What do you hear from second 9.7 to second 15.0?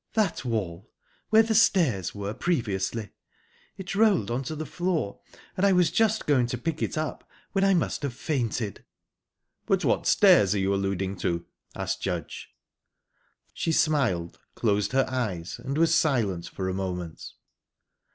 what stairs are you alluding to?" asked Judge. She smiled, closed